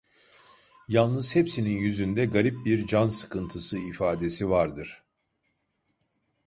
[0.87, 5.03] Yalnız hepsinin yüzünde garip bir can sıkıntısı ifadesi vardır.